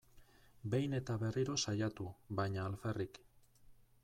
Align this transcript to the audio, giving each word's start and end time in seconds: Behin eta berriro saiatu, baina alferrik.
Behin 0.75 0.95
eta 0.99 1.17
berriro 1.25 1.59
saiatu, 1.67 2.09
baina 2.41 2.65
alferrik. 2.71 3.25